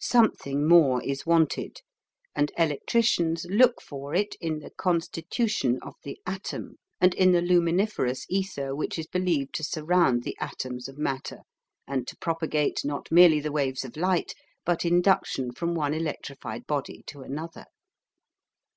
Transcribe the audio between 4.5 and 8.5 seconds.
the constitution of the atom, and in the luminiferous